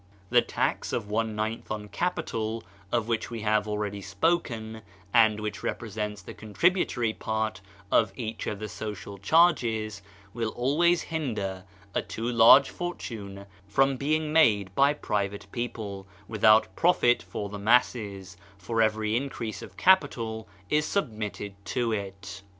The 0.31 0.41
tax 0.41 0.93
of 0.93 1.11
one 1.11 1.35
ninth 1.35 1.69
on 1.69 1.87
capital, 1.87 2.63
of 2.91 3.07
which 3.07 3.29
we 3.29 3.41
have 3.41 3.67
already 3.67 4.01
spoken, 4.01 4.81
and 5.13 5.39
which 5.39 5.61
represents 5.61 6.23
the 6.23 6.33
contributory 6.33 7.13
part 7.13 7.61
of 7.91 8.11
each 8.15 8.47
in 8.47 8.57
the 8.57 8.67
social 8.67 9.19
charges, 9.19 10.01
will 10.33 10.49
always 10.55 11.03
hinder 11.03 11.65
a 11.93 12.01
too 12.01 12.25
large 12.31 12.71
fortune 12.71 13.45
from 13.67 13.95
being 13.95 14.33
made 14.33 14.73
by 14.73 14.95
private 14.95 15.45
people, 15.51 16.07
without 16.27 16.75
profit 16.75 17.21
for 17.21 17.49
the 17.49 17.59
masses, 17.59 18.37
for 18.57 18.81
every 18.81 19.15
increase 19.15 19.61
of 19.61 19.77
capital 19.77 20.47
is 20.67 20.83
submitted 20.87 21.53
to 21.65 21.91
it. 21.91 22.41